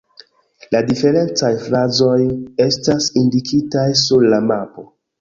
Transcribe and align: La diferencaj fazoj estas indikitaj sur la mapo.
La 0.75 0.79
diferencaj 0.87 1.51
fazoj 1.67 2.17
estas 2.67 3.13
indikitaj 3.25 3.89
sur 4.09 4.31
la 4.35 4.45
mapo. 4.53 4.93